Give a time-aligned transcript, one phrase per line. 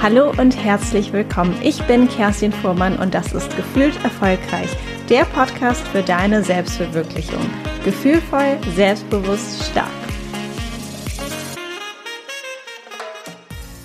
[0.00, 1.60] Hallo und herzlich willkommen.
[1.60, 4.70] Ich bin Kerstin Fuhrmann und das ist Gefühlt Erfolgreich,
[5.08, 7.44] der Podcast für deine Selbstverwirklichung.
[7.84, 9.97] Gefühlvoll, selbstbewusst, stark.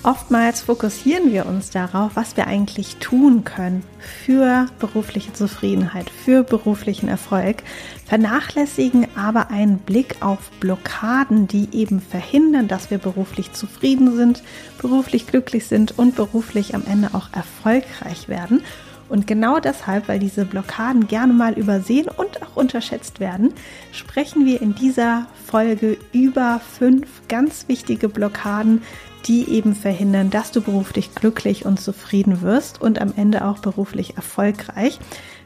[0.04, 7.08] Oftmals fokussieren wir uns darauf, was wir eigentlich tun können für berufliche Zufriedenheit, für beruflichen
[7.08, 7.62] Erfolg,
[8.04, 14.42] vernachlässigen aber einen Blick auf Blockaden, die eben verhindern, dass wir beruflich zufrieden sind,
[14.76, 18.60] beruflich glücklich sind und beruflich am Ende auch erfolgreich werden.
[19.08, 23.54] Und genau deshalb, weil diese Blockaden gerne mal übersehen und auch unterschätzt werden,
[23.92, 28.82] sprechen wir in dieser Folge über fünf ganz wichtige Blockaden,
[29.26, 34.16] die eben verhindern, dass du beruflich glücklich und zufrieden wirst und am Ende auch beruflich
[34.16, 34.98] erfolgreich.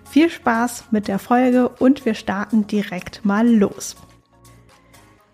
[0.04, 3.96] Viel Spaß mit der Folge und wir starten direkt mal los.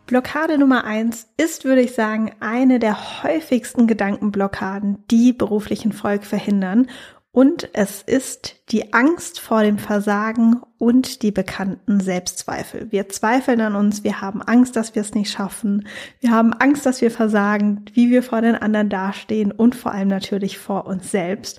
[0.06, 6.90] Blockade Nummer eins ist, würde ich sagen, eine der häufigsten Gedankenblockaden, die beruflichen Erfolg verhindern
[7.34, 12.92] und es ist die Angst vor dem Versagen und die bekannten Selbstzweifel.
[12.92, 15.88] Wir zweifeln an uns, wir haben Angst, dass wir es nicht schaffen,
[16.20, 20.06] wir haben Angst, dass wir versagen, wie wir vor den anderen dastehen und vor allem
[20.06, 21.58] natürlich vor uns selbst.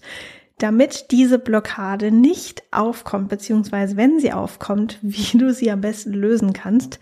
[0.59, 6.54] Damit diese Blockade nicht aufkommt, beziehungsweise wenn sie aufkommt, wie du sie am besten lösen
[6.54, 7.02] kannst,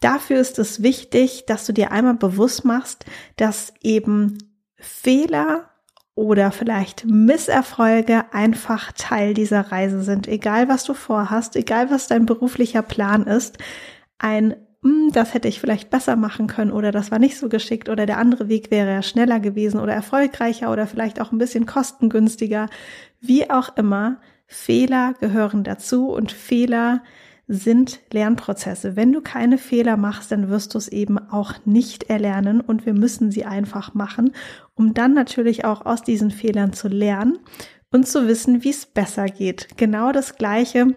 [0.00, 3.04] dafür ist es wichtig, dass du dir einmal bewusst machst,
[3.36, 4.38] dass eben
[4.74, 5.67] Fehler
[6.18, 10.26] oder vielleicht Misserfolge einfach Teil dieser Reise sind.
[10.26, 13.58] Egal was du vorhast, egal was dein beruflicher Plan ist,
[14.18, 17.88] ein hm, das hätte ich vielleicht besser machen können oder das war nicht so geschickt
[17.88, 21.66] oder der andere Weg wäre ja schneller gewesen oder erfolgreicher oder vielleicht auch ein bisschen
[21.66, 22.68] kostengünstiger.
[23.20, 27.02] Wie auch immer, Fehler gehören dazu und Fehler
[27.48, 28.94] sind Lernprozesse.
[28.94, 32.92] Wenn du keine Fehler machst, dann wirst du es eben auch nicht erlernen und wir
[32.92, 34.32] müssen sie einfach machen,
[34.74, 37.38] um dann natürlich auch aus diesen Fehlern zu lernen
[37.90, 39.68] und zu wissen, wie es besser geht.
[39.78, 40.94] Genau das Gleiche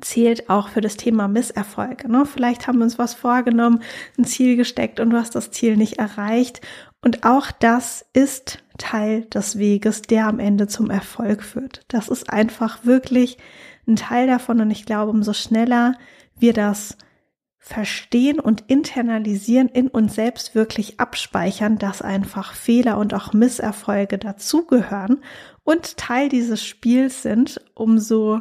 [0.00, 2.08] zählt auch für das Thema Misserfolge.
[2.10, 2.24] Ne?
[2.24, 3.82] Vielleicht haben wir uns was vorgenommen,
[4.16, 6.60] ein Ziel gesteckt und du hast das Ziel nicht erreicht.
[7.02, 11.84] Und auch das ist Teil des Weges, der am Ende zum Erfolg führt.
[11.88, 13.38] Das ist einfach wirklich
[13.88, 15.94] ein Teil davon und ich glaube, umso schneller
[16.38, 16.96] wir das
[17.58, 25.22] verstehen und internalisieren, in uns selbst wirklich abspeichern, dass einfach Fehler und auch Misserfolge dazugehören
[25.64, 28.40] und Teil dieses Spiels sind, umso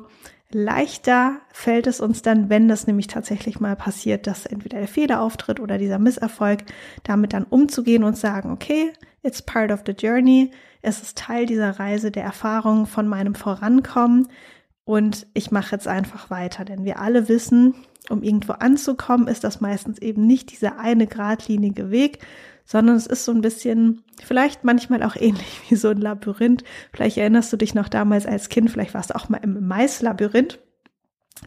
[0.50, 5.22] leichter fällt es uns dann, wenn das nämlich tatsächlich mal passiert, dass entweder der Fehler
[5.22, 6.64] auftritt oder dieser Misserfolg,
[7.04, 8.94] damit dann umzugehen und sagen, okay,
[9.24, 14.30] it's part of the journey, es ist Teil dieser Reise der Erfahrung von meinem Vorankommen
[14.88, 17.76] und ich mache jetzt einfach weiter, denn wir alle wissen,
[18.08, 22.20] um irgendwo anzukommen, ist das meistens eben nicht dieser eine geradlinige Weg,
[22.64, 26.64] sondern es ist so ein bisschen, vielleicht manchmal auch ähnlich wie so ein Labyrinth.
[26.94, 30.58] Vielleicht erinnerst du dich noch damals als Kind, vielleicht warst du auch mal im Maislabyrinth.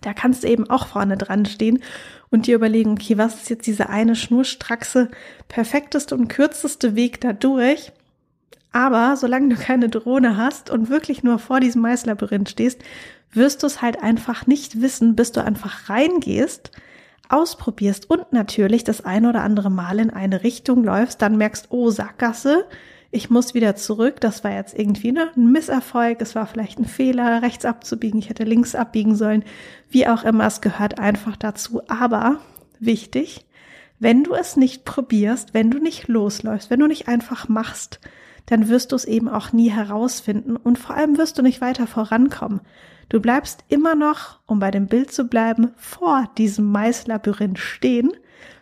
[0.03, 1.83] Da kannst du eben auch vorne dran stehen
[2.29, 5.09] und dir überlegen, okay, was ist jetzt diese eine schnurstrackse,
[5.49, 7.91] perfekteste und kürzeste Weg da durch?
[8.73, 12.83] Aber solange du keine Drohne hast und wirklich nur vor diesem Maislabyrinth stehst,
[13.33, 16.71] wirst du es halt einfach nicht wissen, bis du einfach reingehst,
[17.29, 21.91] ausprobierst und natürlich das ein oder andere Mal in eine Richtung läufst, dann merkst, oh,
[21.91, 22.67] Sackgasse,
[23.13, 26.85] ich muss wieder zurück, das war jetzt irgendwie ne, ein Misserfolg, es war vielleicht ein
[26.85, 29.45] Fehler, rechts abzubiegen, ich hätte links abbiegen sollen,
[29.89, 31.83] wie auch immer, es gehört einfach dazu.
[31.89, 32.41] Aber
[32.79, 33.47] wichtig,
[33.99, 38.01] wenn du es nicht probierst, wenn du nicht losläufst, wenn du nicht einfach machst,
[38.47, 40.57] dann wirst du es eben auch nie herausfinden.
[40.57, 42.61] Und vor allem wirst du nicht weiter vorankommen.
[43.11, 48.13] Du bleibst immer noch, um bei dem Bild zu bleiben, vor diesem Maislabyrinth stehen,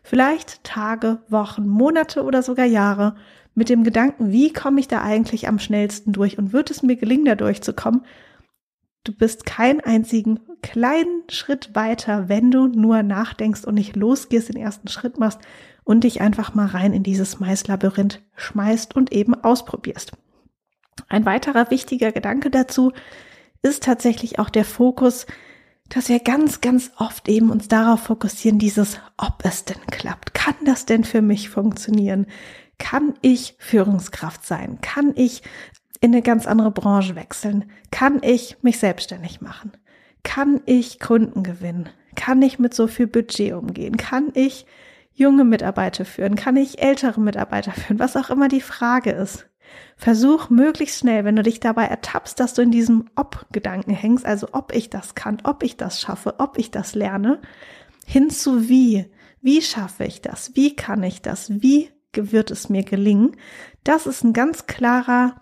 [0.02, 3.14] vielleicht Tage, Wochen, Monate oder sogar Jahre,
[3.54, 6.96] mit dem Gedanken, wie komme ich da eigentlich am schnellsten durch und wird es mir
[6.96, 8.06] gelingen, da durchzukommen?
[9.04, 14.56] Du bist keinen einzigen kleinen Schritt weiter, wenn du nur nachdenkst und nicht losgehst, den
[14.56, 15.40] ersten Schritt machst
[15.84, 20.12] und dich einfach mal rein in dieses Maislabyrinth schmeißt und eben ausprobierst.
[21.08, 22.92] Ein weiterer wichtiger Gedanke dazu
[23.62, 25.26] ist tatsächlich auch der Fokus,
[25.88, 30.34] dass wir ganz, ganz oft eben uns darauf fokussieren, dieses, ob es denn klappt.
[30.34, 32.26] Kann das denn für mich funktionieren?
[32.78, 34.80] Kann ich Führungskraft sein?
[34.80, 35.42] Kann ich
[36.00, 37.70] in eine ganz andere Branche wechseln?
[37.90, 39.72] Kann ich mich selbstständig machen?
[40.22, 41.88] Kann ich Kunden gewinnen?
[42.14, 43.96] Kann ich mit so viel Budget umgehen?
[43.96, 44.66] Kann ich
[45.12, 46.36] junge Mitarbeiter führen?
[46.36, 47.98] Kann ich ältere Mitarbeiter führen?
[47.98, 49.47] Was auch immer die Frage ist.
[49.96, 54.48] Versuch möglichst schnell, wenn du dich dabei ertappst, dass du in diesem Ob-Gedanken hängst, also
[54.52, 57.40] ob ich das kann, ob ich das schaffe, ob ich das lerne,
[58.06, 59.10] hin zu wie.
[59.40, 60.54] Wie schaffe ich das?
[60.54, 61.62] Wie kann ich das?
[61.62, 63.36] Wie wird es mir gelingen?
[63.84, 65.40] Das ist ein ganz klarer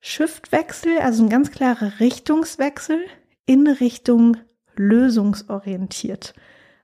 [0.00, 3.04] Shiftwechsel, also ein ganz klarer Richtungswechsel
[3.46, 4.36] in Richtung
[4.76, 6.34] lösungsorientiert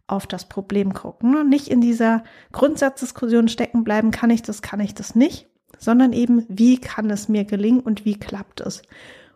[0.07, 4.81] auf das Problem gucken und nicht in dieser Grundsatzdiskussion stecken bleiben, kann ich das, kann
[4.81, 5.49] ich das nicht,
[5.85, 8.83] sondern eben, wie kann es mir gelingen und wie klappt es.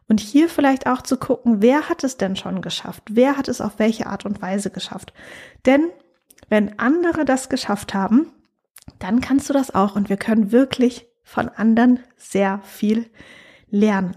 [0.09, 3.03] Und hier vielleicht auch zu gucken, wer hat es denn schon geschafft?
[3.11, 5.12] Wer hat es auf welche Art und Weise geschafft?
[5.67, 5.91] Denn
[6.49, 8.27] wenn andere das geschafft haben,
[8.99, 13.11] dann kannst du das auch und wir können wirklich von anderen sehr viel
[13.71, 14.17] lernen.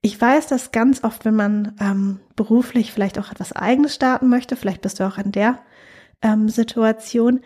[0.00, 4.56] Ich weiß, dass ganz oft, wenn man ähm, beruflich vielleicht auch etwas Eigenes starten möchte,
[4.56, 5.58] vielleicht bist du auch in der
[6.22, 7.40] ähm, Situation,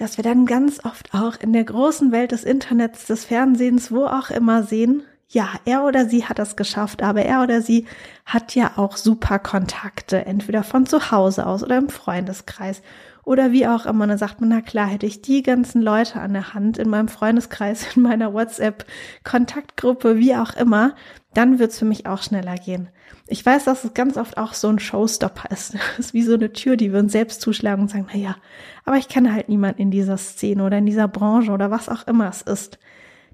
[0.00, 4.06] dass wir dann ganz oft auch in der großen Welt des Internets, des Fernsehens, wo
[4.06, 7.86] auch immer sehen, ja, er oder sie hat das geschafft, aber er oder sie
[8.24, 12.82] hat ja auch super Kontakte, entweder von zu Hause aus oder im Freundeskreis
[13.24, 14.04] oder wie auch immer.
[14.04, 16.88] Und dann sagt man, na klar, hätte ich die ganzen Leute an der Hand in
[16.88, 20.94] meinem Freundeskreis, in meiner WhatsApp-Kontaktgruppe, wie auch immer,
[21.34, 22.88] dann wird's für mich auch schneller gehen.
[23.26, 25.74] Ich weiß, dass es ganz oft auch so ein Showstopper ist.
[25.96, 28.36] Das ist wie so eine Tür, die wir uns selbst zuschlagen und sagen, na ja,
[28.84, 32.06] aber ich kenne halt niemanden in dieser Szene oder in dieser Branche oder was auch
[32.06, 32.78] immer es ist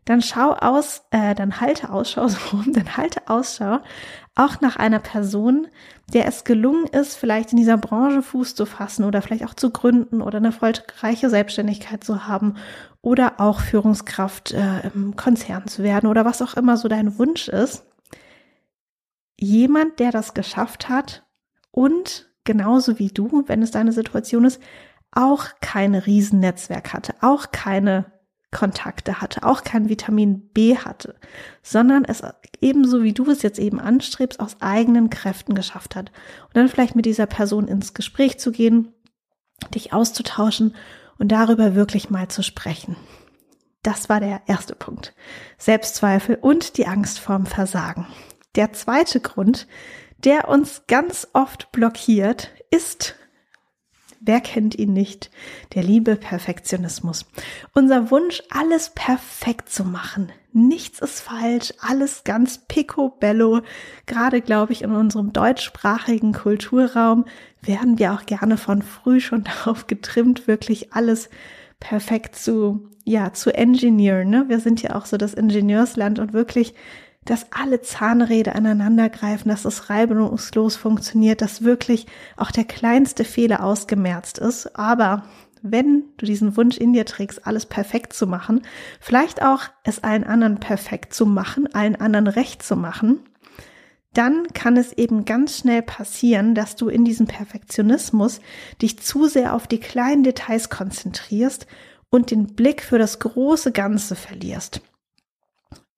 [0.07, 3.81] dann schau aus, äh, dann halte Ausschau so rum, dann halte Ausschau
[4.35, 5.67] auch nach einer Person,
[6.13, 9.71] der es gelungen ist, vielleicht in dieser Branche Fuß zu fassen oder vielleicht auch zu
[9.71, 12.55] gründen oder eine erfolgreiche Selbstständigkeit zu haben
[13.07, 17.47] oder auch Führungskraft äh, im Konzern zu werden oder was auch immer so dein Wunsch
[17.47, 17.85] ist.
[19.39, 21.25] Jemand, der das geschafft hat
[21.71, 24.61] und genauso wie du, wenn es deine Situation ist,
[25.13, 28.07] auch kein Riesennetzwerk hatte, auch keine
[28.51, 31.15] Kontakte hatte, auch kein Vitamin B hatte,
[31.63, 32.25] sondern es
[32.61, 36.11] ebenso wie du es jetzt eben anstrebst, aus eigenen Kräften geschafft hat.
[36.47, 38.89] Und dann vielleicht mit dieser Person ins Gespräch zu gehen,
[39.73, 40.75] dich auszutauschen
[41.19, 42.97] und darüber wirklich mal zu sprechen.
[43.83, 45.15] Das war der erste Punkt.
[45.59, 48.07] Selbstzweifel und die Angst vorm Versagen.
[48.57, 49.69] Der zweite Grund,
[50.19, 53.15] der uns ganz oft blockiert, ist
[54.21, 55.31] Wer kennt ihn nicht?
[55.75, 57.27] Der liebe Perfektionismus.
[57.75, 60.33] Unser Wunsch, alles perfekt zu machen.
[60.53, 63.61] Nichts ist falsch, alles ganz picobello.
[64.07, 67.27] Gerade, glaube ich, in unserem deutschsprachigen Kulturraum
[67.61, 71.29] werden wir auch gerne von früh schon darauf getrimmt, wirklich alles
[71.79, 74.31] perfekt zu, ja, zu engineeren.
[74.31, 74.47] Ne?
[74.49, 76.75] Wir sind ja auch so das Ingenieursland und wirklich
[77.27, 82.07] dass alle Zahnräder aneinander greifen, dass es reibungslos funktioniert, dass wirklich
[82.37, 84.79] auch der kleinste Fehler ausgemerzt ist.
[84.79, 85.25] Aber
[85.63, 88.63] wenn du diesen Wunsch in dir trägst, alles perfekt zu machen,
[89.01, 93.21] vielleicht auch es allen anderen perfekt zu machen, allen anderen recht zu machen,
[94.13, 98.41] dann kann es eben ganz schnell passieren, dass du in diesem Perfektionismus
[98.81, 101.67] dich zu sehr auf die kleinen Details konzentrierst
[102.09, 104.81] und den Blick für das große Ganze verlierst.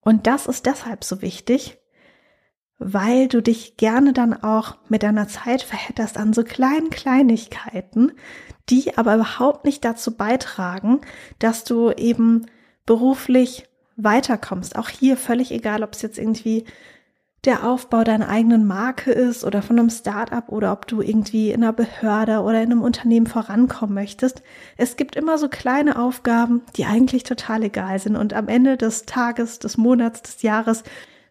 [0.00, 1.78] Und das ist deshalb so wichtig,
[2.78, 8.12] weil du dich gerne dann auch mit deiner Zeit verhedderst an so kleinen Kleinigkeiten,
[8.68, 11.00] die aber überhaupt nicht dazu beitragen,
[11.38, 12.46] dass du eben
[12.86, 14.76] beruflich weiterkommst.
[14.76, 16.64] Auch hier völlig egal, ob es jetzt irgendwie
[17.44, 21.62] der Aufbau deiner eigenen Marke ist oder von einem Startup oder ob du irgendwie in
[21.62, 24.42] einer Behörde oder in einem Unternehmen vorankommen möchtest.
[24.76, 29.07] Es gibt immer so kleine Aufgaben, die eigentlich total egal sind und am Ende des
[29.07, 30.83] Tages, des Monats, des Jahres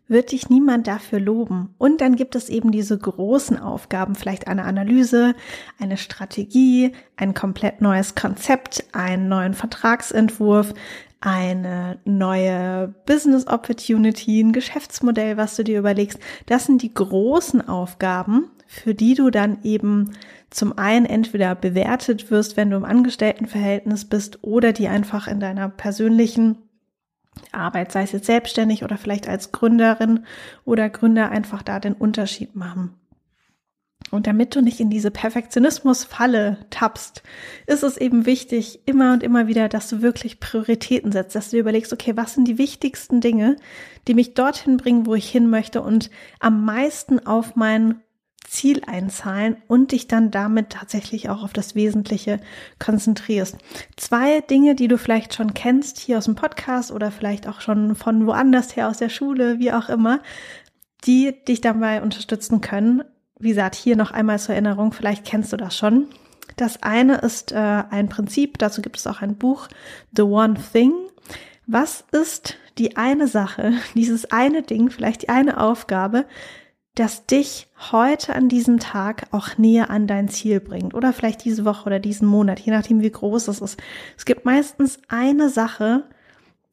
[0.08, 1.76] wird dich niemand dafür loben.
[1.78, 5.36] Und dann gibt es eben diese großen Aufgaben, vielleicht eine Analyse,
[5.80, 10.74] eine Strategie, ein komplett neues Konzept, einen neuen Vertragsentwurf,
[11.20, 16.20] eine neue Business Opportunity, ein Geschäftsmodell, was du dir überlegst.
[16.46, 20.14] Das sind die großen Aufgaben, für die du dann eben
[20.50, 25.70] zum einen entweder bewertet wirst, wenn du im Angestelltenverhältnis bist oder die einfach in deiner
[25.70, 26.58] persönlichen
[27.52, 30.26] Arbeit, sei es jetzt selbstständig oder vielleicht als Gründerin
[30.66, 32.96] oder Gründer einfach da den Unterschied machen.
[34.10, 37.24] Und damit du nicht in diese Perfektionismus-Falle tappst,
[37.66, 41.58] ist es eben wichtig, immer und immer wieder, dass du wirklich Prioritäten setzt, dass du
[41.58, 43.58] dir überlegst, okay, was sind die wichtigsten Dinge,
[44.08, 46.10] die mich dorthin bringen, wo ich hin möchte und
[46.40, 48.02] am meisten auf mein
[48.48, 52.40] Ziel einzahlen und dich dann damit tatsächlich auch auf das Wesentliche
[52.80, 53.58] konzentrierst.
[53.98, 57.96] Zwei Dinge, die du vielleicht schon kennst hier aus dem Podcast oder vielleicht auch schon
[57.96, 60.22] von woanders her aus der Schule, wie auch immer,
[61.04, 63.04] die dich dabei unterstützen können,
[63.40, 66.08] wie gesagt, hier noch einmal zur Erinnerung, vielleicht kennst du das schon.
[66.56, 69.68] Das eine ist äh, ein Prinzip, dazu gibt es auch ein Buch,
[70.16, 70.94] The One Thing.
[71.68, 76.26] Was ist die eine Sache, dieses eine Ding, vielleicht die eine Aufgabe,
[76.96, 81.64] das dich heute an diesem Tag auch näher an dein Ziel bringt oder vielleicht diese
[81.64, 83.80] Woche oder diesen Monat, je nachdem wie groß es ist.
[84.18, 86.06] Es gibt meistens eine Sache,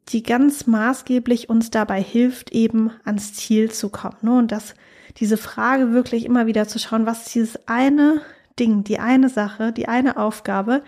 [0.09, 4.17] die ganz maßgeblich uns dabei hilft, eben ans Ziel zu kommen.
[4.23, 4.39] Ne?
[4.39, 4.75] Und das,
[5.19, 8.23] diese Frage wirklich immer wieder zu schauen, was ist dieses eine
[8.59, 10.83] Ding, die eine Sache, die eine Aufgabe,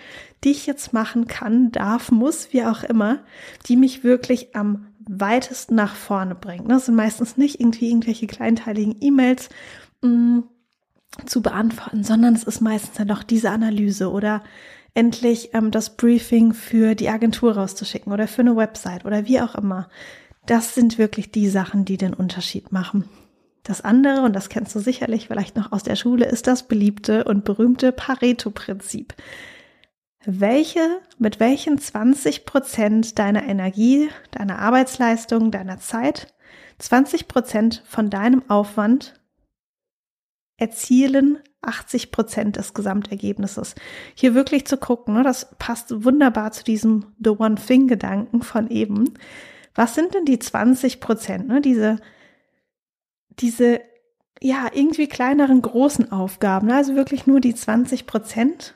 [0.45, 3.21] die ich jetzt machen kann, darf, muss, wie auch immer,
[3.67, 6.71] die mich wirklich am weitesten nach vorne bringt.
[6.71, 9.49] Das sind meistens nicht irgendwie irgendwelche kleinteiligen E-Mails
[10.03, 10.41] mm,
[11.27, 14.43] zu beantworten, sondern es ist meistens dann doch diese Analyse oder
[14.95, 19.55] endlich ähm, das Briefing für die Agentur rauszuschicken oder für eine Website oder wie auch
[19.55, 19.89] immer.
[20.47, 23.09] Das sind wirklich die Sachen, die den Unterschied machen.
[23.67, 27.25] Das andere, und das kennst du sicherlich vielleicht noch aus der Schule, ist das beliebte
[27.25, 29.13] und berühmte Pareto-Prinzip.
[30.25, 36.33] Welche, mit welchen 20 Prozent deiner Energie, deiner Arbeitsleistung, deiner Zeit,
[36.79, 39.21] 20 Prozent von deinem Aufwand
[40.59, 43.75] erzielen 80 Prozent des Gesamtergebnisses.
[44.15, 48.71] Hier wirklich zu gucken, ne, das passt wunderbar zu diesem The One Thing Gedanken von
[48.71, 49.15] eben.
[49.75, 51.99] Was sind denn die 20 Prozent, ne, diese
[53.41, 53.81] diese
[54.41, 58.75] ja irgendwie kleineren großen Aufgaben, also wirklich nur die 20 Prozent,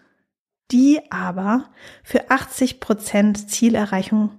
[0.71, 1.71] die aber
[2.03, 4.31] für 80 Prozent Zielerreichung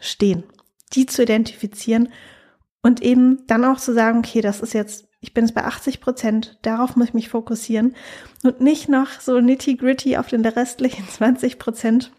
[0.00, 0.44] stehen,
[0.92, 2.10] die zu identifizieren
[2.82, 6.00] und eben dann auch zu sagen, okay, das ist jetzt, ich bin jetzt bei 80
[6.00, 7.94] Prozent, darauf muss ich mich fokussieren
[8.42, 12.12] und nicht noch so nitty gritty auf den restlichen 20 Prozent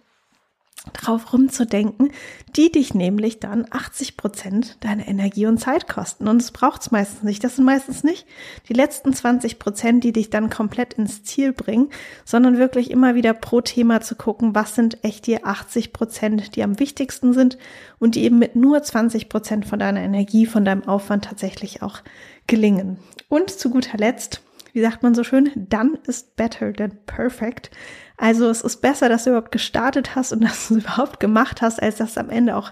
[0.89, 2.11] drauf rumzudenken,
[2.55, 6.27] die dich nämlich dann 80 Prozent deiner Energie und Zeit kosten.
[6.27, 7.43] Und es braucht es meistens nicht.
[7.43, 8.25] Das sind meistens nicht
[8.67, 11.89] die letzten 20 Prozent, die dich dann komplett ins Ziel bringen,
[12.25, 16.63] sondern wirklich immer wieder pro Thema zu gucken, was sind echt die 80 Prozent, die
[16.63, 17.57] am wichtigsten sind
[17.99, 21.99] und die eben mit nur 20 Prozent von deiner Energie, von deinem Aufwand tatsächlich auch
[22.47, 22.97] gelingen.
[23.29, 24.41] Und zu guter Letzt,
[24.79, 27.69] wie sagt man so schön, dann ist better than perfect.
[28.15, 31.61] Also es ist besser, dass du überhaupt gestartet hast und dass du es überhaupt gemacht
[31.61, 32.71] hast, als dass es am Ende auch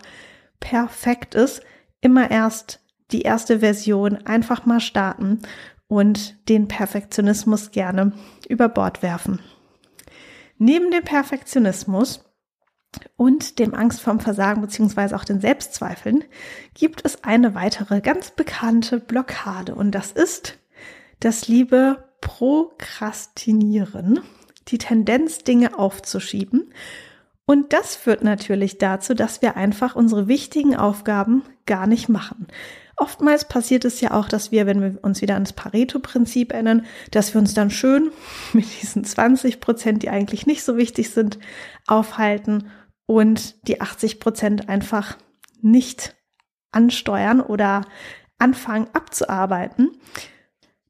[0.62, 1.62] perfekt ist.
[2.00, 2.80] Immer erst
[3.12, 5.42] die erste Version einfach mal starten
[5.90, 8.14] und den Perfektionismus gerne
[8.48, 9.42] über Bord werfen.
[10.58, 12.24] Neben dem Perfektionismus
[13.18, 16.24] und dem Angst vorm Versagen beziehungsweise auch den Selbstzweifeln
[16.74, 20.58] gibt es eine weitere ganz bekannte Blockade und das ist
[21.20, 24.22] das liebe Prokrastinieren
[24.70, 26.74] die Tendenz, Dinge aufzuschieben.
[27.46, 32.48] Und das führt natürlich dazu, dass wir einfach unsere wichtigen Aufgaben gar nicht machen.
[32.98, 37.34] Oftmals passiert es ja auch, dass wir, wenn wir uns wieder ans Pareto-Prinzip erinnern, dass
[37.34, 38.12] wir uns dann schön
[38.54, 41.40] mit diesen 20 Prozent, die eigentlich nicht so wichtig sind,
[41.86, 42.70] aufhalten
[43.06, 45.18] und die 80 Prozent einfach
[45.62, 46.16] nicht
[46.72, 47.86] ansteuern oder
[48.40, 49.92] anfangen abzuarbeiten.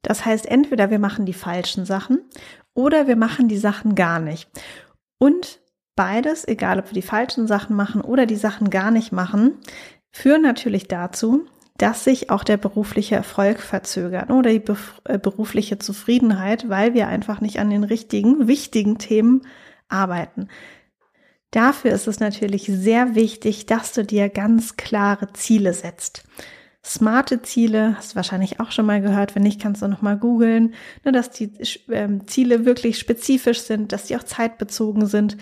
[0.02, 2.20] Das heißt, entweder wir machen die falschen Sachen
[2.74, 4.48] oder wir machen die Sachen gar nicht.
[5.18, 5.60] Und
[5.96, 9.54] beides, egal ob wir die falschen Sachen machen oder die Sachen gar nicht machen,
[10.12, 14.62] führen natürlich dazu, dass sich auch der berufliche Erfolg verzögert oder die
[15.04, 19.42] äh, berufliche Zufriedenheit, weil wir einfach nicht an den richtigen, wichtigen Themen
[19.88, 20.48] arbeiten.
[21.50, 26.24] Dafür ist es natürlich sehr wichtig, dass du dir ganz klare Ziele setzt
[26.88, 30.16] smarte Ziele, hast du wahrscheinlich auch schon mal gehört, wenn nicht, kannst du noch mal
[30.16, 31.52] googeln, ne, dass die
[31.90, 35.36] ähm, Ziele wirklich spezifisch sind, dass die auch zeitbezogen sind.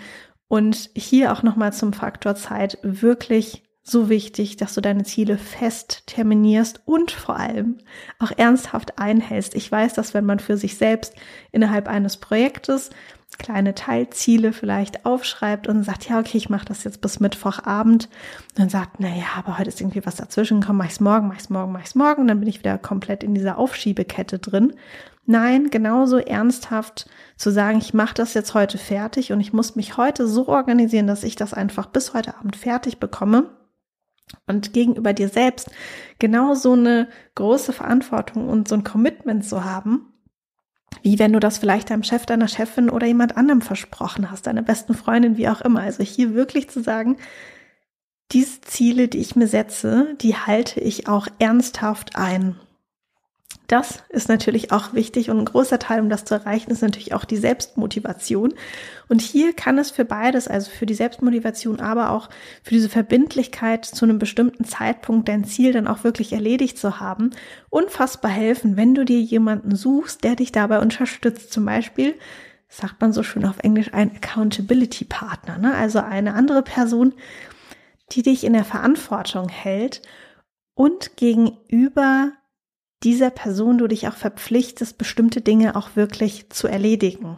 [0.49, 2.77] Und hier auch noch mal zum Faktor Zeit.
[2.81, 7.77] Wirklich so wichtig, dass du deine Ziele fest terminierst und vor allem
[8.19, 9.55] auch ernsthaft einhältst.
[9.55, 11.13] Ich weiß, dass wenn man für sich selbst
[11.51, 12.89] innerhalb eines Projektes
[13.37, 18.05] kleine Teilziele vielleicht aufschreibt und sagt, ja, okay, ich mache das jetzt bis Mittwochabend.
[18.49, 21.27] Und dann sagt, na ja, aber heute ist irgendwie was dazwischen, komm, mach ich's morgen,
[21.27, 22.21] mach ich's morgen, mach ich's morgen.
[22.21, 24.73] Und dann bin ich wieder komplett in dieser Aufschiebekette drin.
[25.25, 29.97] Nein, genauso ernsthaft zu sagen, ich mache das jetzt heute fertig und ich muss mich
[29.97, 33.49] heute so organisieren, dass ich das einfach bis heute Abend fertig bekomme.
[34.45, 35.69] Und gegenüber dir selbst
[36.19, 40.06] genau so eine große Verantwortung und so ein Commitment zu haben,
[41.01, 44.61] wie wenn du das vielleicht deinem Chef, deiner Chefin oder jemand anderem versprochen hast, deiner
[44.61, 45.81] besten Freundin, wie auch immer.
[45.81, 47.17] Also hier wirklich zu sagen,
[48.31, 52.59] diese Ziele, die ich mir setze, die halte ich auch ernsthaft ein.
[53.67, 57.13] Das ist natürlich auch wichtig und ein großer Teil, um das zu erreichen, ist natürlich
[57.13, 58.53] auch die Selbstmotivation.
[59.09, 62.29] Und hier kann es für beides, also für die Selbstmotivation, aber auch
[62.63, 67.31] für diese Verbindlichkeit zu einem bestimmten Zeitpunkt dein Ziel dann auch wirklich erledigt zu haben,
[67.69, 71.51] unfassbar helfen, wenn du dir jemanden suchst, der dich dabei unterstützt.
[71.51, 72.15] Zum Beispiel
[72.69, 75.75] sagt man so schön auf Englisch ein Accountability Partner, ne?
[75.75, 77.13] also eine andere Person,
[78.11, 80.01] die dich in der Verantwortung hält
[80.73, 82.31] und gegenüber
[83.03, 87.37] dieser Person du dich auch verpflichtest, bestimmte Dinge auch wirklich zu erledigen.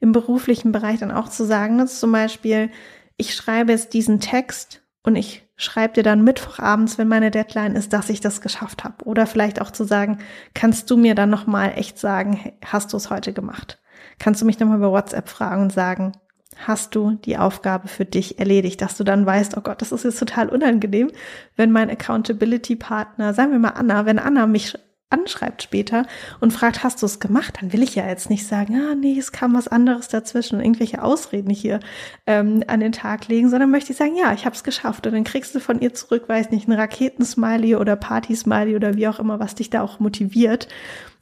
[0.00, 2.70] Im beruflichen Bereich dann auch zu sagen, dass zum Beispiel,
[3.16, 7.92] ich schreibe jetzt diesen Text und ich schreib dir dann Mittwochabends, wenn meine Deadline ist,
[7.92, 9.04] dass ich das geschafft habe.
[9.04, 10.18] Oder vielleicht auch zu sagen,
[10.54, 13.80] kannst du mir dann nochmal echt sagen, hast du es heute gemacht?
[14.18, 16.12] Kannst du mich nochmal über WhatsApp fragen und sagen,
[16.56, 20.04] hast du die Aufgabe für dich erledigt, dass du dann weißt, oh Gott, das ist
[20.04, 21.10] jetzt total unangenehm,
[21.56, 24.76] wenn mein Accountability-Partner, sagen wir mal Anna, wenn Anna mich
[25.12, 26.06] anschreibt später
[26.40, 29.18] und fragt, hast du es gemacht, dann will ich ja jetzt nicht sagen, ah nee,
[29.18, 31.80] es kam was anderes dazwischen und irgendwelche Ausreden hier
[32.26, 35.06] ähm, an den Tag legen, sondern möchte ich sagen, ja, ich habe es geschafft.
[35.06, 39.06] Und dann kriegst du von ihr zurück, weiß nicht, ein Raketensmiley oder Partysmiley oder wie
[39.06, 40.68] auch immer, was dich da auch motiviert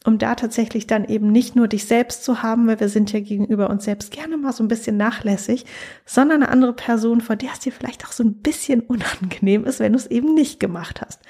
[0.04, 3.20] um da tatsächlich dann eben nicht nur dich selbst zu haben, weil wir sind ja
[3.20, 5.66] gegenüber uns selbst gerne mal so ein bisschen nachlässig,
[6.06, 9.78] sondern eine andere Person, vor der es dir vielleicht auch so ein bisschen unangenehm ist,
[9.78, 11.20] wenn du es eben nicht gemacht hast.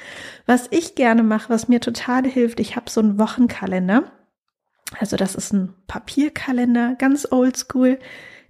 [0.47, 4.05] Was ich gerne mache, was mir total hilft, ich habe so einen Wochenkalender.
[4.99, 7.99] Also das ist ein Papierkalender, ganz oldschool,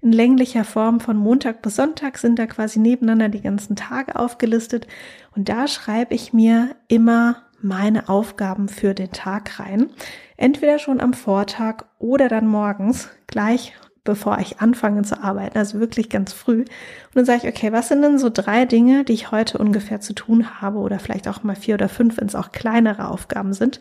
[0.03, 4.87] in länglicher Form von Montag bis Sonntag sind da quasi nebeneinander die ganzen Tage aufgelistet.
[5.37, 9.91] Und da schreibe ich mir immer meine Aufgaben für den Tag rein.
[10.37, 13.75] Entweder schon am Vortag oder dann morgens, gleich
[14.05, 16.61] bevor ich anfange zu arbeiten, also wirklich ganz früh.
[16.61, 20.01] Und dann sage ich, okay, was sind denn so drei Dinge, die ich heute ungefähr
[20.01, 23.53] zu tun habe oder vielleicht auch mal vier oder fünf, wenn es auch kleinere Aufgaben
[23.53, 23.81] sind.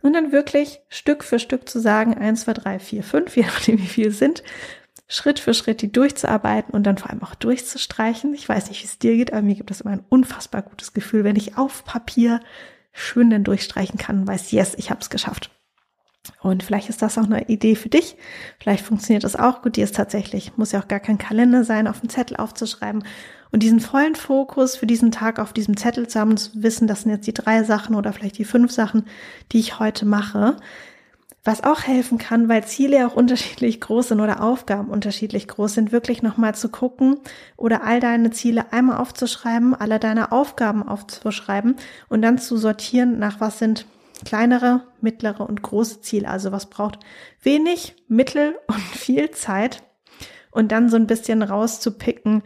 [0.00, 3.78] Und dann wirklich Stück für Stück zu sagen, eins, zwei, drei, vier, fünf, je nachdem
[3.78, 4.42] wie viel sind,
[5.06, 8.34] Schritt für Schritt die durchzuarbeiten und dann vor allem auch durchzustreichen.
[8.34, 10.92] Ich weiß nicht, wie es dir geht, aber mir gibt es immer ein unfassbar gutes
[10.92, 12.40] Gefühl, wenn ich auf Papier
[12.98, 15.50] schön dann durchstreichen kann und weiß, yes, ich habe es geschafft.
[16.40, 18.16] Und vielleicht ist das auch eine Idee für dich.
[18.60, 19.76] Vielleicht funktioniert das auch gut.
[19.76, 23.02] Die ist tatsächlich, muss ja auch gar kein Kalender sein, auf dem Zettel aufzuschreiben
[23.50, 27.02] und diesen vollen Fokus für diesen Tag auf diesem Zettel zu haben zu wissen, das
[27.02, 29.06] sind jetzt die drei Sachen oder vielleicht die fünf Sachen,
[29.52, 30.56] die ich heute mache.
[31.48, 35.92] Was auch helfen kann, weil Ziele auch unterschiedlich groß sind oder Aufgaben unterschiedlich groß sind,
[35.92, 37.20] wirklich nochmal zu gucken
[37.56, 41.76] oder all deine Ziele einmal aufzuschreiben, alle deine Aufgaben aufzuschreiben
[42.10, 43.86] und dann zu sortieren nach was sind
[44.26, 46.28] kleinere, mittlere und große Ziele.
[46.28, 46.98] Also was braucht
[47.42, 49.82] wenig, mittel und viel Zeit
[50.50, 52.42] und dann so ein bisschen rauszupicken,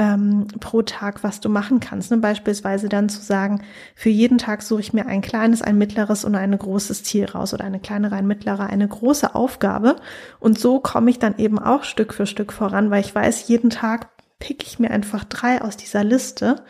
[0.00, 2.10] ähm, pro Tag, was du machen kannst.
[2.10, 2.16] Ne?
[2.16, 3.62] Beispielsweise dann zu sagen,
[3.94, 7.52] für jeden Tag suche ich mir ein kleines, ein mittleres und ein großes Ziel raus
[7.52, 9.96] oder eine kleinere, ein mittlerer, eine große Aufgabe.
[10.40, 13.68] Und so komme ich dann eben auch Stück für Stück voran, weil ich weiß, jeden
[13.68, 14.08] Tag
[14.38, 16.64] pick ich mir einfach drei aus dieser Liste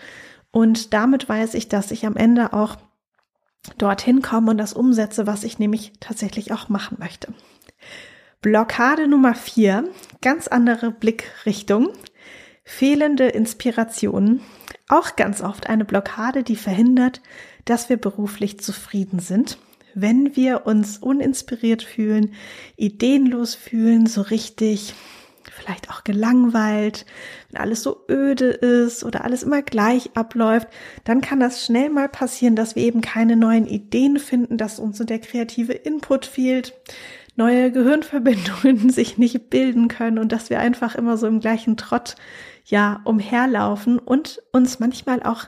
[0.50, 2.76] und damit weiß ich, dass ich am Ende auch
[3.78, 7.32] dorthin komme und das umsetze, was ich nämlich tatsächlich auch machen möchte.
[8.42, 9.84] Blockade Nummer vier,
[10.20, 11.90] ganz andere Blickrichtung.
[12.70, 14.40] Fehlende Inspiration,
[14.88, 17.20] auch ganz oft eine Blockade, die verhindert,
[17.64, 19.58] dass wir beruflich zufrieden sind.
[19.92, 22.32] Wenn wir uns uninspiriert fühlen,
[22.76, 24.94] ideenlos fühlen, so richtig,
[25.50, 27.06] vielleicht auch gelangweilt,
[27.50, 30.68] wenn alles so öde ist oder alles immer gleich abläuft,
[31.04, 34.96] dann kann das schnell mal passieren, dass wir eben keine neuen Ideen finden, dass uns
[34.96, 36.72] so der kreative Input fehlt,
[37.36, 42.14] neue Gehirnverbindungen sich nicht bilden können und dass wir einfach immer so im gleichen Trott
[42.70, 45.44] ja umherlaufen und uns manchmal auch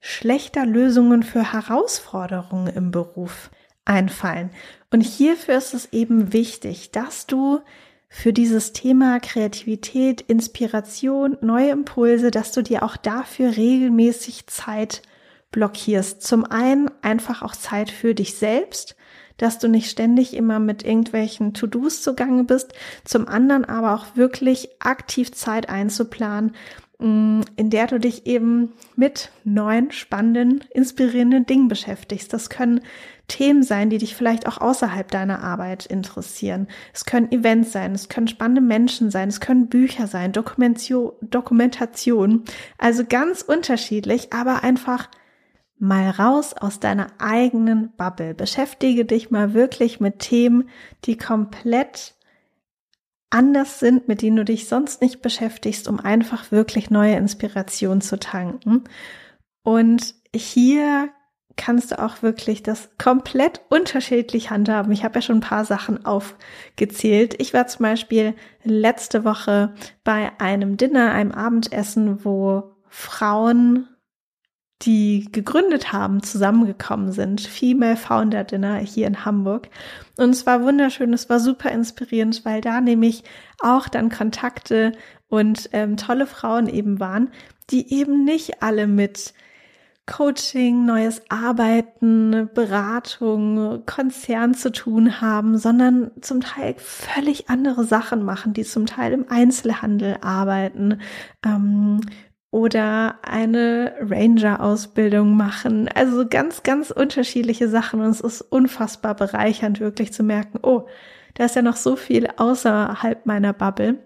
[0.00, 3.50] schlechter Lösungen für Herausforderungen im Beruf
[3.84, 4.50] einfallen.
[4.90, 7.60] Und hierfür ist es eben wichtig, dass du
[8.08, 15.02] für dieses Thema Kreativität, Inspiration, neue Impulse, dass du dir auch dafür regelmäßig Zeit
[15.50, 16.22] blockierst.
[16.22, 18.96] Zum einen einfach auch Zeit für dich selbst,
[19.38, 22.74] dass du nicht ständig immer mit irgendwelchen To-Dos zugange bist.
[23.04, 26.52] Zum anderen aber auch wirklich aktiv Zeit einzuplanen,
[26.98, 32.32] mm, in der du dich eben mit neuen, spannenden, inspirierenden Dingen beschäftigst.
[32.32, 32.80] Das können
[33.28, 36.66] Themen sein, die dich vielleicht auch außerhalb deiner Arbeit interessieren.
[36.94, 42.44] Es können Events sein, es können spannende Menschen sein, es können Bücher sein, Dokumentation.
[42.78, 45.10] Also ganz unterschiedlich, aber einfach
[45.78, 48.34] mal raus aus deiner eigenen Bubble.
[48.34, 50.68] Beschäftige dich mal wirklich mit Themen,
[51.04, 52.14] die komplett
[53.30, 58.18] anders sind, mit denen du dich sonst nicht beschäftigst, um einfach wirklich neue Inspiration zu
[58.18, 58.84] tanken.
[59.62, 61.10] Und hier
[61.56, 64.92] kannst du auch wirklich das komplett unterschiedlich handhaben.
[64.92, 67.34] Ich habe ja schon ein paar Sachen aufgezählt.
[67.38, 73.88] Ich war zum Beispiel letzte Woche bei einem Dinner, einem Abendessen, wo Frauen
[74.82, 77.40] die gegründet haben, zusammengekommen sind.
[77.40, 79.68] Female Founder Dinner hier in Hamburg.
[80.16, 83.24] Und es war wunderschön, es war super inspirierend, weil da nämlich
[83.60, 84.92] auch dann Kontakte
[85.28, 87.30] und ähm, tolle Frauen eben waren,
[87.70, 89.34] die eben nicht alle mit
[90.08, 98.54] Coaching, neues Arbeiten, Beratung, Konzern zu tun haben, sondern zum Teil völlig andere Sachen machen,
[98.54, 101.02] die zum Teil im Einzelhandel arbeiten,
[101.44, 102.00] ähm,
[102.50, 105.88] oder eine Ranger-Ausbildung machen.
[105.94, 108.00] Also ganz, ganz unterschiedliche Sachen.
[108.00, 110.86] Und es ist unfassbar bereichernd, wirklich zu merken, oh,
[111.34, 113.98] da ist ja noch so viel außerhalb meiner Bubble.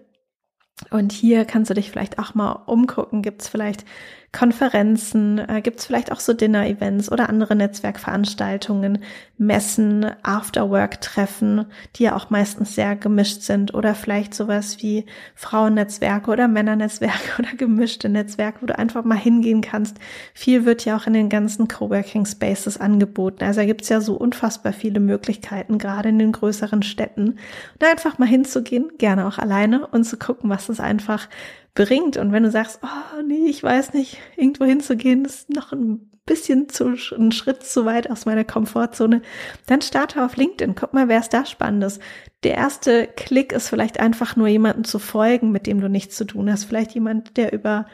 [0.89, 3.21] Und hier kannst du dich vielleicht auch mal umgucken.
[3.21, 3.85] Gibt es vielleicht
[4.33, 9.03] Konferenzen, äh, gibt es vielleicht auch so Dinner-Events oder andere Netzwerkveranstaltungen,
[9.37, 11.65] Messen, After-Work-Treffen,
[11.95, 17.55] die ja auch meistens sehr gemischt sind oder vielleicht sowas wie Frauennetzwerke oder Männernetzwerke oder
[17.55, 19.97] gemischte Netzwerke, wo du einfach mal hingehen kannst.
[20.33, 23.43] Viel wird ja auch in den ganzen Coworking Spaces angeboten.
[23.43, 27.37] Also da gibt es ja so unfassbar viele Möglichkeiten, gerade in den größeren Städten.
[27.77, 31.27] Da einfach mal hinzugehen, gerne auch alleine und zu gucken, was es einfach
[31.73, 32.17] bringt.
[32.17, 36.69] Und wenn du sagst, oh nee, ich weiß nicht, irgendwo hinzugehen, ist noch ein bisschen
[36.69, 39.21] zu, ein Schritt zu weit aus meiner Komfortzone,
[39.65, 40.75] dann starte auf LinkedIn.
[40.75, 41.99] Guck mal, wer ist da Spannendes.
[42.43, 46.25] Der erste Klick ist vielleicht einfach nur jemanden zu folgen, mit dem du nichts zu
[46.25, 46.65] tun hast.
[46.65, 47.87] Vielleicht jemand, der über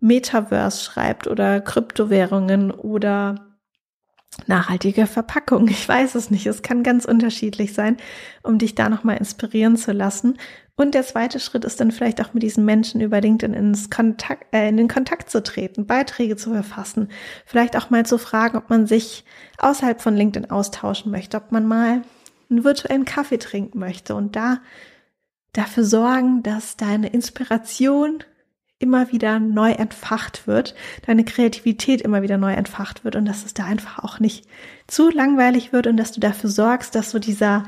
[0.00, 3.48] Metaverse schreibt oder Kryptowährungen oder
[4.46, 5.68] nachhaltige Verpackung.
[5.68, 6.46] Ich weiß es nicht.
[6.46, 7.96] Es kann ganz unterschiedlich sein,
[8.42, 10.38] um dich da nochmal inspirieren zu lassen.
[10.78, 14.54] Und der zweite Schritt ist dann vielleicht auch mit diesen Menschen über LinkedIn ins Kontakt,
[14.54, 17.08] äh, in den Kontakt zu treten, Beiträge zu verfassen,
[17.46, 19.24] vielleicht auch mal zu fragen, ob man sich
[19.58, 22.02] außerhalb von LinkedIn austauschen möchte, ob man mal
[22.48, 24.60] einen virtuellen Kaffee trinken möchte und da
[25.52, 28.22] dafür sorgen, dass deine Inspiration
[28.78, 33.52] immer wieder neu entfacht wird, deine Kreativität immer wieder neu entfacht wird und dass es
[33.52, 34.46] da einfach auch nicht
[34.86, 37.64] zu langweilig wird und dass du dafür sorgst, dass so dieser,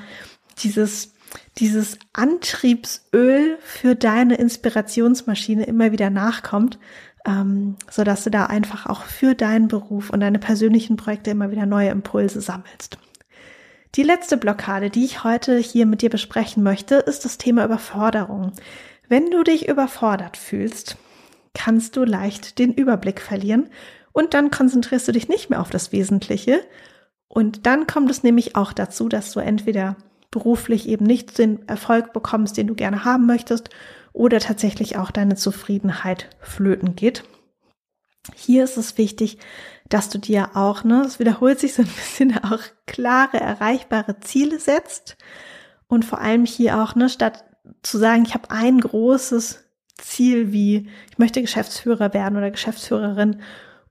[0.59, 1.13] dieses,
[1.59, 6.79] dieses Antriebsöl für deine Inspirationsmaschine immer wieder nachkommt,
[7.27, 11.51] ähm, so dass du da einfach auch für deinen Beruf und deine persönlichen Projekte immer
[11.51, 12.99] wieder neue Impulse sammelst.
[13.97, 18.53] Die letzte Blockade, die ich heute hier mit dir besprechen möchte, ist das Thema Überforderung.
[19.09, 20.97] Wenn du dich überfordert fühlst,
[21.55, 23.69] kannst du leicht den Überblick verlieren
[24.13, 26.61] und dann konzentrierst du dich nicht mehr auf das Wesentliche.
[27.27, 29.97] Und dann kommt es nämlich auch dazu, dass du entweder
[30.31, 33.71] beruflich eben nicht den Erfolg bekommst, den du gerne haben möchtest,
[34.13, 37.25] oder tatsächlich auch deine Zufriedenheit flöten geht.
[38.35, 39.39] Hier ist es wichtig,
[39.89, 44.59] dass du dir auch, ne, es wiederholt sich so ein bisschen, auch klare, erreichbare Ziele
[44.59, 45.17] setzt
[45.87, 47.45] und vor allem hier auch, ne, statt
[47.83, 49.65] zu sagen, ich habe ein großes
[49.99, 53.41] Ziel wie, ich möchte Geschäftsführer werden oder Geschäftsführerin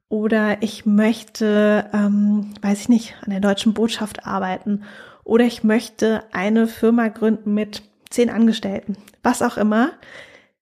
[0.08, 4.84] oder ich möchte, ähm, weiß ich nicht, an der deutschen Botschaft arbeiten
[5.30, 9.92] oder ich möchte eine Firma gründen mit zehn Angestellten, was auch immer.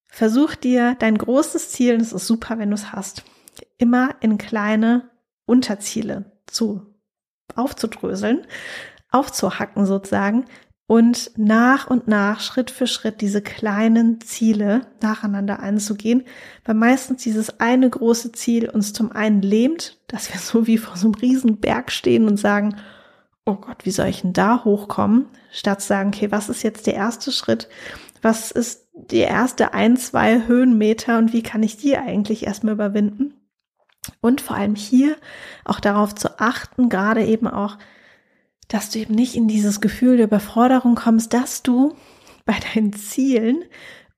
[0.08, 3.24] Versuch dir dein großes Ziel, und es ist super, wenn du es hast,
[3.78, 5.10] immer in kleine
[5.46, 6.82] Unterziele zu
[7.56, 8.46] aufzudröseln,
[9.10, 10.46] aufzuhacken sozusagen,
[10.86, 16.24] und nach und nach, Schritt für Schritt, diese kleinen Ziele nacheinander anzugehen,
[16.66, 20.98] weil meistens dieses eine große Ziel uns zum einen lähmt, dass wir so wie vor
[20.98, 22.76] so einem riesen Berg stehen und sagen,
[23.48, 25.26] oh Gott, wie soll ich denn da hochkommen?
[25.52, 27.68] Statt zu sagen, okay, was ist jetzt der erste Schritt?
[28.22, 33.34] Was ist die erste ein, zwei Höhenmeter und wie kann ich die eigentlich erstmal überwinden?
[34.22, 35.16] Und vor allem hier
[35.66, 37.78] auch darauf zu achten, gerade eben auch
[38.68, 41.96] dass du eben nicht in dieses Gefühl der Überforderung kommst, dass du
[42.46, 43.64] bei deinen Zielen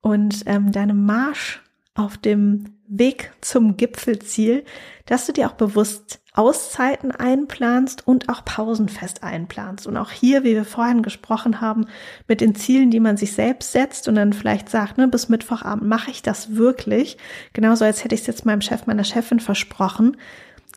[0.02, 1.64] und ähm, deinem Marsch
[1.94, 4.66] auf dem Weg zum Gipfelziel,
[5.06, 9.88] dass du dir auch bewusst Auszeiten einplanst und auch Pausen fest einplanst.
[9.88, 11.86] Und auch hier, wie wir vorhin gesprochen haben,
[12.28, 15.88] mit den Zielen, die man sich selbst setzt und dann vielleicht sagt, ne, bis Mittwochabend
[15.88, 17.18] mache ich das wirklich.
[17.54, 20.18] Genauso als hätte ich es jetzt meinem Chef, meiner Chefin versprochen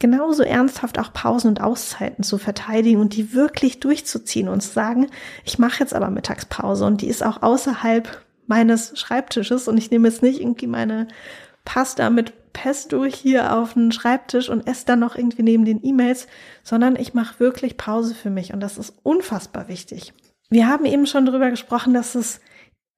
[0.01, 5.07] genauso ernsthaft auch Pausen und Auszeiten zu verteidigen und die wirklich durchzuziehen und zu sagen,
[5.45, 10.09] ich mache jetzt aber Mittagspause und die ist auch außerhalb meines Schreibtisches und ich nehme
[10.09, 11.07] jetzt nicht irgendwie meine
[11.65, 16.27] Pasta mit Pesto hier auf den Schreibtisch und esse dann noch irgendwie neben den E-Mails,
[16.63, 20.13] sondern ich mache wirklich Pause für mich und das ist unfassbar wichtig.
[20.51, 22.41] Wir haben eben schon darüber gesprochen, dass es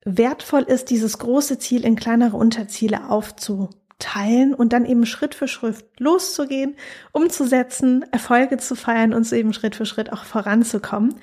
[0.05, 5.49] wertvoll ist, dieses große Ziel in kleinere Unterziele aufzu teilen und dann eben Schritt für
[5.49, 6.77] Schritt loszugehen,
[7.13, 11.15] umzusetzen, Erfolge zu feiern und so eben Schritt für Schritt auch voranzukommen.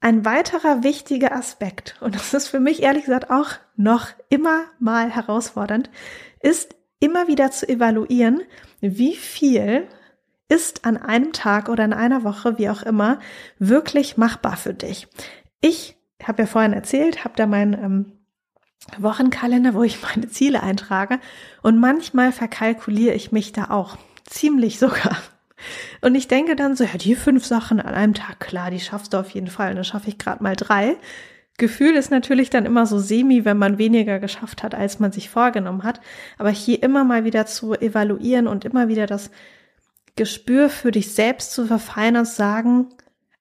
[0.00, 5.10] Ein weiterer wichtiger Aspekt, und das ist für mich ehrlich gesagt auch noch immer mal
[5.10, 5.90] herausfordernd,
[6.44, 8.42] ist immer wieder zu evaluieren,
[8.80, 9.88] wie viel
[10.48, 13.18] ist an einem Tag oder in einer Woche, wie auch immer,
[13.58, 15.08] wirklich machbar für dich.
[15.60, 18.12] Ich habe ja vorhin erzählt, habe da mein ähm,
[18.98, 21.18] Wochenkalender, wo ich meine Ziele eintrage.
[21.62, 23.96] Und manchmal verkalkuliere ich mich da auch.
[24.26, 25.16] Ziemlich sogar.
[26.02, 29.14] Und ich denke dann so, ja, die fünf Sachen an einem Tag, klar, die schaffst
[29.14, 29.70] du auf jeden Fall.
[29.70, 30.96] Und dann schaffe ich gerade mal drei.
[31.56, 35.30] Gefühl ist natürlich dann immer so semi, wenn man weniger geschafft hat, als man sich
[35.30, 36.00] vorgenommen hat.
[36.36, 39.30] Aber hier immer mal wieder zu evaluieren und immer wieder das
[40.16, 42.88] Gespür für dich selbst zu verfeinern, sagen,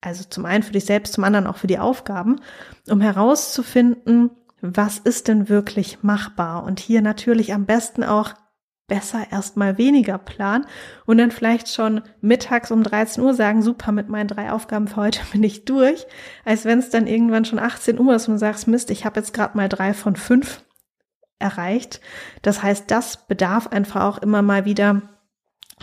[0.02, 2.40] also zum einen für dich selbst, zum anderen auch für die Aufgaben,
[2.90, 6.64] um herauszufinden, was ist denn wirklich machbar?
[6.64, 8.34] Und hier natürlich am besten auch
[8.94, 10.68] besser erstmal weniger planen
[11.08, 14.98] und dann vielleicht schon mittags um 13 Uhr sagen, super, mit meinen drei Aufgaben für
[14.98, 16.06] heute bin ich durch,
[16.46, 19.20] als wenn es dann irgendwann schon 18 Uhr ist und du sagst, Mist, ich habe
[19.20, 20.64] jetzt gerade mal drei von fünf
[21.40, 22.02] erreicht.
[22.44, 25.02] Das heißt, das bedarf einfach auch immer mal wieder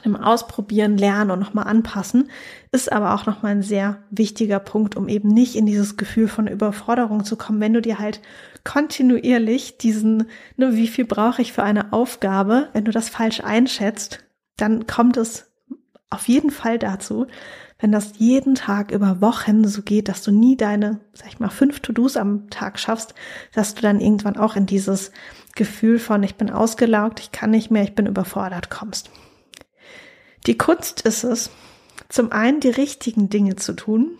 [0.04, 2.30] im Ausprobieren, Lernen und nochmal anpassen,
[2.72, 6.46] ist aber auch nochmal ein sehr wichtiger Punkt, um eben nicht in dieses Gefühl von
[6.46, 8.20] Überforderung zu kommen, wenn du dir halt
[8.64, 14.24] kontinuierlich diesen, ne, wie viel brauche ich für eine Aufgabe, wenn du das falsch einschätzt,
[14.56, 15.50] dann kommt es
[16.10, 17.26] auf jeden Fall dazu,
[17.78, 21.48] wenn das jeden Tag über Wochen so geht, dass du nie deine, sag ich mal,
[21.48, 23.14] fünf To-Dos am Tag schaffst,
[23.54, 25.12] dass du dann irgendwann auch in dieses
[25.54, 29.10] Gefühl von ich bin ausgelaugt, ich kann nicht mehr, ich bin überfordert kommst.
[30.46, 31.50] Die Kunst ist es,
[32.08, 34.18] zum einen die richtigen Dinge zu tun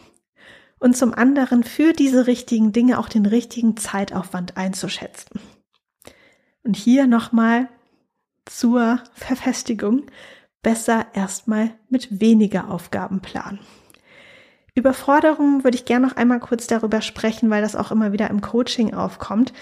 [0.78, 5.40] und zum anderen für diese richtigen Dinge auch den richtigen Zeitaufwand einzuschätzen.
[6.62, 7.68] Und hier nochmal
[8.44, 10.06] zur Verfestigung
[10.62, 13.60] besser erstmal mit weniger Aufgaben planen.
[14.74, 18.40] Überforderung würde ich gerne noch einmal kurz darüber sprechen, weil das auch immer wieder im
[18.40, 19.52] Coaching aufkommt.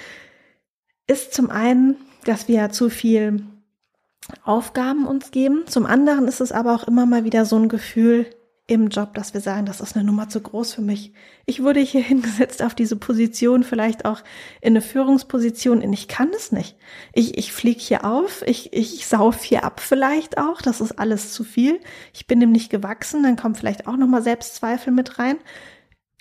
[1.07, 3.47] Ist zum einen, dass wir zu viel
[4.45, 5.65] Aufgaben uns geben.
[5.67, 8.27] Zum anderen ist es aber auch immer mal wieder so ein Gefühl,
[8.71, 11.15] im Job, dass wir sagen, das ist eine Nummer zu groß für mich.
[11.47, 14.21] Ich wurde hier hingesetzt auf diese Position, vielleicht auch
[14.61, 16.77] in eine Führungsposition, und ich kann es nicht.
[17.15, 21.33] Ich, ich fliege hier auf, ich, ich sauf hier ab vielleicht auch, das ist alles
[21.33, 21.81] zu viel.
[22.13, 25.39] Ich bin dem nicht gewachsen, dann kommt vielleicht auch nochmal Selbstzweifel mit rein.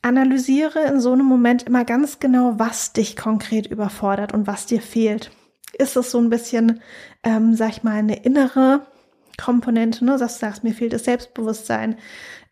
[0.01, 4.81] Analysiere in so einem Moment immer ganz genau, was dich konkret überfordert und was dir
[4.81, 5.31] fehlt.
[5.73, 6.81] Ist es so ein bisschen,
[7.23, 8.87] ähm, sag ich mal, eine innere
[9.37, 11.97] Komponente, ne, dass du sagst, mir fehlt das Selbstbewusstsein,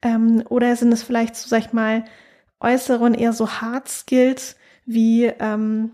[0.01, 2.05] ähm, oder sind es vielleicht so, sag ich mal,
[2.59, 5.91] äußere und eher so Hard Skills wie ähm,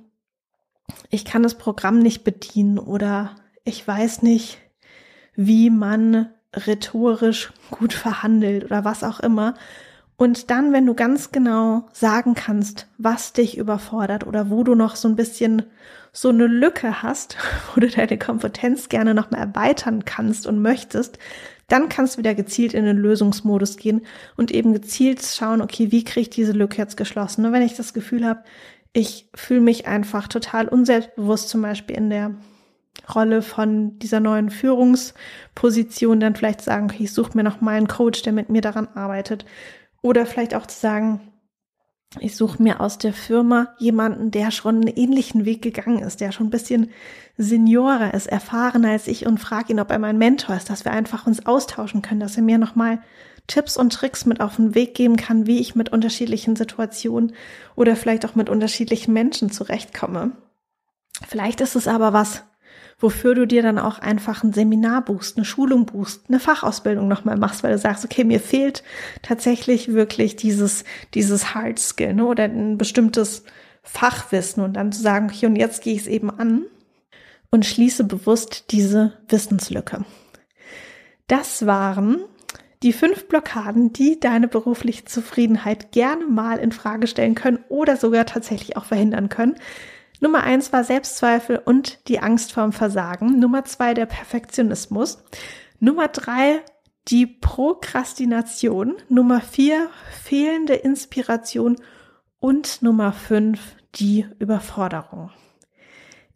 [1.10, 4.60] ich kann das Programm nicht bedienen oder ich weiß nicht,
[5.36, 9.54] wie man rhetorisch gut verhandelt oder was auch immer.
[10.18, 14.96] Und dann, wenn du ganz genau sagen kannst, was dich überfordert oder wo du noch
[14.96, 15.64] so ein bisschen
[16.14, 17.38] so eine Lücke hast,
[17.76, 21.18] wo du deine Kompetenz gerne noch mal erweitern kannst und möchtest,
[21.68, 24.02] dann kannst du wieder gezielt in den Lösungsmodus gehen
[24.36, 27.46] und eben gezielt schauen, okay, wie kriege ich diese Lücke jetzt geschlossen?
[27.46, 28.44] Und wenn ich das Gefühl habe,
[28.92, 32.36] ich fühle mich einfach total unselbstbewusst, zum Beispiel in der
[33.16, 37.88] Rolle von dieser neuen Führungsposition, dann vielleicht sagen, okay, ich suche mir noch mal einen
[37.88, 39.46] Coach, der mit mir daran arbeitet.
[40.02, 41.31] Oder vielleicht auch zu sagen,
[42.20, 46.32] ich suche mir aus der Firma jemanden, der schon einen ähnlichen Weg gegangen ist, der
[46.32, 46.90] schon ein bisschen
[47.38, 50.92] seniorer ist, erfahrener als ich und frage ihn, ob er mein Mentor ist, dass wir
[50.92, 53.02] einfach uns austauschen können, dass er mir nochmal
[53.48, 57.34] Tipps und Tricks mit auf den Weg geben kann, wie ich mit unterschiedlichen Situationen
[57.76, 60.34] oder vielleicht auch mit unterschiedlichen Menschen zurechtkomme.
[61.28, 62.44] Vielleicht ist es aber was,
[63.02, 67.38] wofür du dir dann auch einfach ein Seminar buchst, eine Schulung buchst, eine Fachausbildung nochmal
[67.38, 68.84] machst, weil du sagst, okay, mir fehlt
[69.22, 70.84] tatsächlich wirklich dieses,
[71.14, 73.44] dieses Hard Skill ne, oder ein bestimmtes
[73.84, 76.66] Fachwissen und dann zu sagen, okay, und jetzt gehe ich es eben an
[77.50, 80.06] und schließe bewusst diese Wissenslücke.
[81.28, 82.24] Das waren
[82.84, 88.26] die fünf Blockaden, die deine berufliche Zufriedenheit gerne mal in Frage stellen können oder sogar
[88.26, 89.56] tatsächlich auch verhindern können.
[90.22, 93.40] Nummer eins war Selbstzweifel und die Angst vorm Versagen.
[93.40, 95.24] Nummer zwei der Perfektionismus.
[95.80, 96.62] Nummer drei
[97.08, 98.96] die Prokrastination.
[99.10, 99.90] Nummer vier
[100.24, 101.76] fehlende Inspiration
[102.40, 105.32] und Nummer fünf die Überforderung.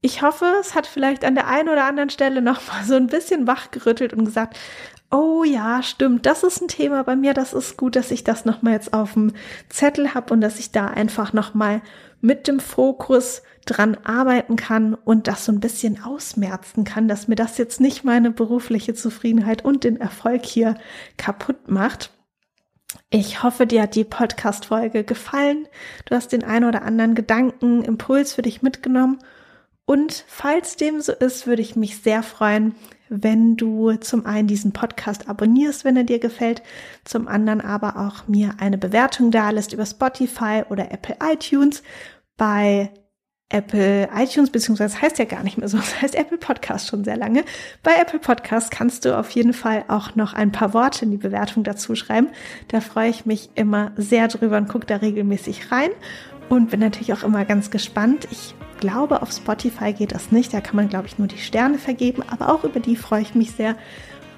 [0.01, 3.07] Ich hoffe, es hat vielleicht an der einen oder anderen Stelle noch mal so ein
[3.07, 4.57] bisschen wachgerüttelt und gesagt,
[5.11, 8.45] oh ja, stimmt, das ist ein Thema bei mir, das ist gut, dass ich das
[8.45, 9.33] noch mal jetzt auf dem
[9.69, 11.81] Zettel habe und dass ich da einfach noch mal
[12.21, 17.35] mit dem Fokus dran arbeiten kann und das so ein bisschen ausmerzen kann, dass mir
[17.35, 20.75] das jetzt nicht meine berufliche Zufriedenheit und den Erfolg hier
[21.17, 22.11] kaputt macht.
[23.09, 25.67] Ich hoffe, dir hat die Podcast-Folge gefallen.
[26.05, 29.19] Du hast den einen oder anderen Gedanken, Impuls für dich mitgenommen.
[29.85, 32.75] Und falls dem so ist, würde ich mich sehr freuen,
[33.09, 36.63] wenn du zum einen diesen Podcast abonnierst, wenn er dir gefällt,
[37.03, 41.83] zum anderen aber auch mir eine Bewertung da lässt über Spotify oder Apple iTunes.
[42.35, 42.91] Bei
[43.49, 47.15] Apple iTunes, beziehungsweise heißt ja gar nicht mehr so, das heißt Apple Podcast schon sehr
[47.15, 47.45] lange.
[47.83, 51.17] Bei Apple Podcast kannst du auf jeden Fall auch noch ein paar Worte in die
[51.17, 52.29] Bewertung dazu schreiben.
[52.69, 55.91] Da freue ich mich immer sehr drüber und gucke da regelmäßig rein.
[56.49, 58.27] Und bin natürlich auch immer ganz gespannt.
[58.31, 60.53] Ich glaube, auf Spotify geht das nicht.
[60.53, 62.23] Da kann man, glaube ich, nur die Sterne vergeben.
[62.29, 63.75] Aber auch über die freue ich mich sehr.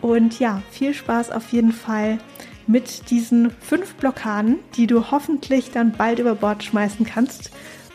[0.02, 2.20] Und ja, viel Spaß auf jeden Fall
[2.68, 7.52] mit diesen fünf Blockaden, die du hoffentlich dann bald über Bord schmeißen kannst.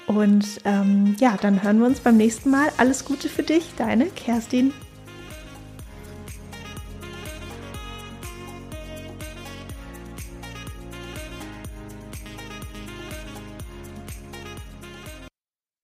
[0.06, 2.68] Und ähm, ja, dann hören wir uns beim nächsten Mal.
[2.76, 4.72] Alles Gute für dich, deine Kerstin.